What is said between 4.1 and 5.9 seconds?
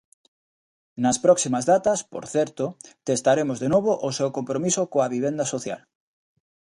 seu compromiso coa vivenda social.